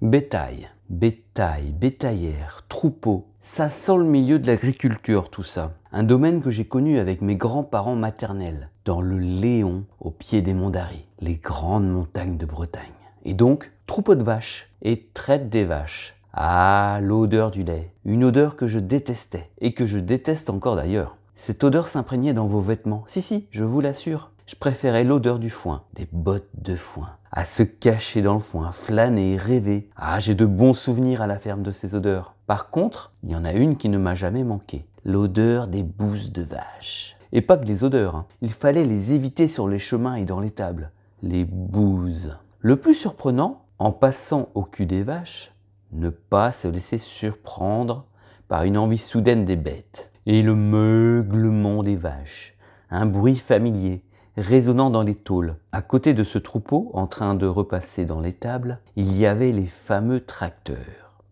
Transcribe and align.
Bétail, 0.00 0.68
bétail, 0.90 1.72
bétaillère, 1.72 2.62
troupeau, 2.68 3.26
ça 3.40 3.68
sent 3.68 3.96
le 3.96 4.04
milieu 4.04 4.38
de 4.38 4.46
l'agriculture 4.46 5.30
tout 5.30 5.42
ça. 5.42 5.72
Un 5.90 6.02
domaine 6.02 6.42
que 6.42 6.50
j'ai 6.50 6.64
connu 6.64 6.98
avec 6.98 7.22
mes 7.22 7.36
grands-parents 7.36 7.96
maternels, 7.96 8.68
dans 8.84 9.00
le 9.00 9.18
Léon, 9.18 9.84
au 10.00 10.10
pied 10.10 10.42
des 10.42 10.54
monts 10.54 10.70
d'Arry, 10.70 11.06
les 11.20 11.36
grandes 11.36 11.88
montagnes 11.88 12.36
de 12.36 12.46
Bretagne. 12.46 12.92
Et 13.24 13.34
donc, 13.34 13.72
troupeau 13.86 14.14
de 14.14 14.22
vaches 14.22 14.70
et 14.82 15.06
traite 15.14 15.48
des 15.48 15.64
vaches. 15.64 16.14
Ah, 16.34 16.98
l'odeur 17.02 17.50
du 17.50 17.62
lait, 17.62 17.92
une 18.04 18.24
odeur 18.24 18.56
que 18.56 18.66
je 18.66 18.78
détestais 18.78 19.50
et 19.60 19.74
que 19.74 19.86
je 19.86 19.98
déteste 19.98 20.50
encore 20.50 20.76
d'ailleurs. 20.76 21.16
Cette 21.44 21.64
odeur 21.64 21.88
s'imprégnait 21.88 22.34
dans 22.34 22.46
vos 22.46 22.60
vêtements. 22.60 23.02
Si, 23.08 23.20
si, 23.20 23.48
je 23.50 23.64
vous 23.64 23.80
l'assure. 23.80 24.30
Je 24.46 24.54
préférais 24.54 25.02
l'odeur 25.02 25.40
du 25.40 25.50
foin, 25.50 25.82
des 25.94 26.06
bottes 26.12 26.48
de 26.54 26.76
foin, 26.76 27.16
à 27.32 27.44
se 27.44 27.64
cacher 27.64 28.22
dans 28.22 28.34
le 28.34 28.38
foin, 28.38 28.70
flâner, 28.70 29.36
rêver. 29.38 29.88
Ah, 29.96 30.20
j'ai 30.20 30.36
de 30.36 30.46
bons 30.46 30.72
souvenirs 30.72 31.20
à 31.20 31.26
la 31.26 31.40
ferme 31.40 31.64
de 31.64 31.72
ces 31.72 31.96
odeurs. 31.96 32.36
Par 32.46 32.70
contre, 32.70 33.10
il 33.24 33.32
y 33.32 33.34
en 33.34 33.44
a 33.44 33.50
une 33.54 33.76
qui 33.76 33.88
ne 33.88 33.98
m'a 33.98 34.14
jamais 34.14 34.44
manqué, 34.44 34.86
l'odeur 35.04 35.66
des 35.66 35.82
bouses 35.82 36.30
de 36.30 36.42
vache. 36.42 37.16
Et 37.32 37.40
pas 37.40 37.56
que 37.56 37.66
les 37.66 37.82
odeurs, 37.82 38.14
hein. 38.14 38.26
il 38.40 38.52
fallait 38.52 38.84
les 38.84 39.12
éviter 39.12 39.48
sur 39.48 39.66
les 39.66 39.80
chemins 39.80 40.14
et 40.14 40.24
dans 40.24 40.38
les 40.38 40.52
tables. 40.52 40.92
Les 41.24 41.44
bouses. 41.44 42.36
Le 42.60 42.76
plus 42.76 42.94
surprenant, 42.94 43.64
en 43.80 43.90
passant 43.90 44.50
au 44.54 44.62
cul 44.62 44.86
des 44.86 45.02
vaches, 45.02 45.52
ne 45.90 46.08
pas 46.08 46.52
se 46.52 46.68
laisser 46.68 46.98
surprendre 46.98 48.06
par 48.46 48.62
une 48.62 48.78
envie 48.78 48.96
soudaine 48.96 49.44
des 49.44 49.56
bêtes. 49.56 50.11
Et 50.24 50.42
le 50.42 50.54
meuglement 50.54 51.82
des 51.82 51.96
vaches, 51.96 52.54
un 52.90 53.06
bruit 53.06 53.36
familier, 53.36 54.04
résonnant 54.36 54.88
dans 54.88 55.02
les 55.02 55.16
tôles. 55.16 55.56
À 55.72 55.82
côté 55.82 56.14
de 56.14 56.22
ce 56.22 56.38
troupeau, 56.38 56.90
en 56.94 57.08
train 57.08 57.34
de 57.34 57.46
repasser 57.46 58.04
dans 58.04 58.20
les 58.20 58.32
tables, 58.32 58.78
il 58.94 59.18
y 59.18 59.26
avait 59.26 59.50
les 59.50 59.66
fameux 59.66 60.24
tracteurs. 60.24 61.24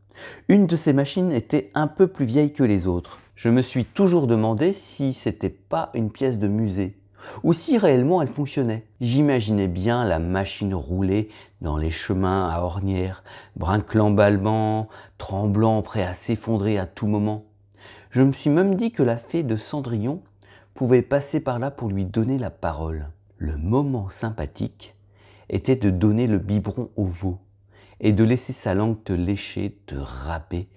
Une 0.49 0.67
de 0.67 0.75
ces 0.75 0.93
machines 0.93 1.31
était 1.31 1.71
un 1.75 1.87
peu 1.87 2.09
plus 2.09 2.25
vieille 2.25 2.53
que 2.53 2.65
les 2.65 2.89
autres. 2.89 3.21
Je 3.37 3.49
me 3.49 3.63
suis 3.63 3.85
toujours 3.85 4.27
demandé 4.27 4.73
si 4.73 5.13
c'était 5.13 5.49
pas 5.49 5.91
une 5.95 6.11
pièce 6.11 6.41
de 6.41 6.49
musée 6.49 6.97
ou 7.45 7.53
si 7.53 7.79
réellement 7.79 8.23
elle 8.23 8.29
fonctionnait. 8.29 8.87
J'imaginais 9.01 9.69
bien 9.69 10.05
la 10.05 10.19
machine 10.19 10.75
rouler 10.75 11.29
dans 11.61 11.77
les 11.77 11.91
chemins 11.91 12.49
à 12.49 12.63
ornières, 12.63 13.23
brinclant 13.55 14.15
tremblant, 15.17 15.83
prêt 15.83 16.03
à 16.03 16.13
s'effondrer 16.13 16.77
à 16.77 16.87
tout 16.87 17.07
moment. 17.07 17.50
Je 18.11 18.23
me 18.23 18.33
suis 18.33 18.51
même 18.51 18.75
dit 18.75 18.91
que 18.91 19.05
la 19.05 19.17
fée 19.17 19.45
de 19.45 19.55
Cendrillon 19.55 20.21
pouvait 20.75 21.01
passer 21.01 21.39
par 21.39 21.61
là 21.61 21.71
pour 21.71 21.89
lui 21.89 22.05
donner 22.05 22.39
la 22.39 22.51
parole. 22.51 23.09
Le 23.39 23.57
moment 23.57 24.09
sympathique 24.09 24.97
était 25.49 25.77
de 25.77 25.91
donner 25.91 26.27
le 26.27 26.39
biberon 26.39 26.91
au 26.97 27.05
veau 27.05 27.39
et 28.01 28.13
de 28.13 28.25
laisser 28.25 28.53
sa 28.53 28.75
langue 28.75 29.01
te 29.05 29.13
lécher, 29.13 29.79
te 29.87 29.95
râper, 29.95 30.69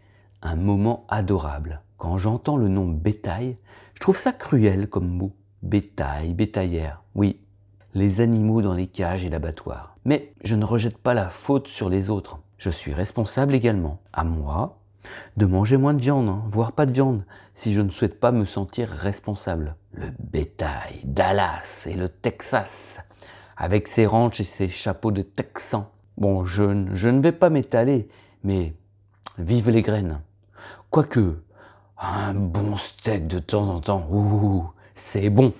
un 0.44 0.56
moment 0.56 1.06
adorable. 1.10 1.82
Quand 1.98 2.20
j'entends 2.20 2.58
le 2.58 2.68
nom 2.68 2.86
bétail, 2.86 3.58
je 3.96 4.00
trouve 4.00 4.18
ça 4.18 4.32
cruel 4.32 4.88
comme 4.88 5.08
mot. 5.08 5.32
Bétail, 5.64 6.36
bétaillère, 6.36 7.02
oui, 7.16 7.40
les 7.96 8.22
animaux 8.22 8.62
dans 8.62 8.76
les 8.76 8.88
cages 8.88 9.26
et 9.26 9.30
l'abattoir. 9.30 9.98
Mais 10.06 10.34
je 10.44 10.56
ne 10.56 10.66
rejette 10.66 11.00
pas 11.00 11.16
la 11.16 11.30
faute 11.30 11.68
sur 11.68 11.90
les 11.90 12.12
autres. 12.12 12.38
Je 12.60 12.70
suis 12.70 12.94
responsable 12.94 13.56
également. 13.56 14.02
À 14.12 14.24
moi 14.24 14.83
de 15.38 15.46
manger 15.46 15.78
moins 15.78 15.94
de 15.94 16.02
viande, 16.02 16.30
hein, 16.30 16.44
voire 16.48 16.72
pas 16.72 16.86
de 16.86 16.92
viande, 16.92 17.24
si 17.56 17.74
je 17.74 17.82
ne 17.82 17.90
souhaite 17.90 18.20
pas 18.20 18.32
me 18.32 18.46
sentir 18.46 18.90
responsable. 18.90 19.76
Le 19.94 20.08
bétail, 20.20 21.02
Dallas 21.04 21.88
et 21.90 21.96
le 21.96 22.10
Texas, 22.10 23.00
avec 23.58 23.88
ses 23.88 24.06
ranchs 24.06 24.40
et 24.40 24.46
ses 24.46 24.68
chapeaux 24.68 25.12
de 25.12 25.22
texan. 25.22 25.90
Bon, 26.18 26.46
je, 26.46 26.64
ne 26.64 27.22
vais 27.22 27.32
pas 27.32 27.50
m'étaler, 27.50 28.08
mais 28.44 28.74
vive 29.38 29.70
les 29.70 29.82
graines. 29.82 30.22
Quoique, 30.90 31.42
un 31.98 32.34
bon 32.34 32.78
steak 32.78 33.28
de 33.28 33.40
temps 33.40 33.68
en 33.70 33.80
temps, 33.80 34.08
ouh, 34.12 34.70
c'est 34.96 35.30
bon. 35.30 35.52